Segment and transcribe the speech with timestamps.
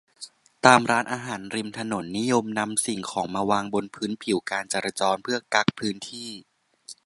[0.65, 6.29] ตามร้านอาหารริมถนน นิยมนำสิ่งของมาวางบนพื้นผิวการจราจร เพื่อกั๊กพื้นที่